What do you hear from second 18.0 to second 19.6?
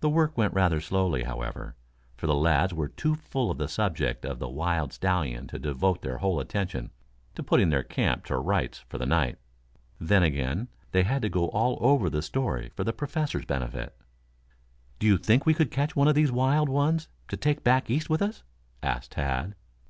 with us?" asked Tad.